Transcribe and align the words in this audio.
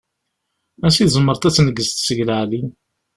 Ansi 0.85 1.03
tzemreḍ 1.07 1.39
ad 1.47 1.51
d-tneggzeḍ 1.53 1.99
seg 2.05 2.19
leεli? 2.27 2.61